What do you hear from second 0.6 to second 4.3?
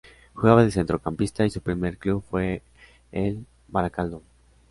de centrocampista y su primer club fue el Barakaldo.